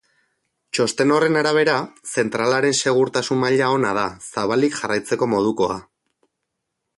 Txosten 0.77 1.11
horren 1.17 1.35
arabera, 1.41 1.75
zentralaren 2.21 2.77
segurtasun 2.79 3.41
maila 3.45 3.69
ona 3.75 3.93
da, 3.99 4.07
zabalik 4.31 4.79
jarraitzeko 4.81 5.29
modukoa. 5.35 5.77